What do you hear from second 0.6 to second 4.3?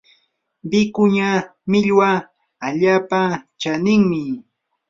wikuña millwa allaapa chaninmi.